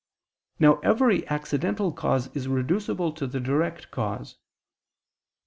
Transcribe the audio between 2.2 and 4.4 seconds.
is reducible to the direct cause.